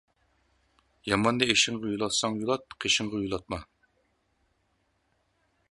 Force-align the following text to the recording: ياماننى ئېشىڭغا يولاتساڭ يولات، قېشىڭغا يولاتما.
ياماننى 1.09 1.47
ئېشىڭغا 1.55 1.91
يولاتساڭ 1.91 2.39
يولات، 2.41 2.65
قېشىڭغا 2.85 3.21
يولاتما. 3.27 3.61